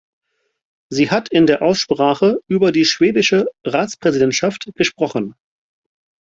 Sie 0.89 1.11
hat 1.11 1.29
in 1.29 1.45
der 1.45 1.61
Aussprache 1.61 2.39
über 2.47 2.71
die 2.71 2.85
schwedische 2.85 3.45
Ratspräsidentschaft 3.63 4.67
gesprochen. 4.73 5.35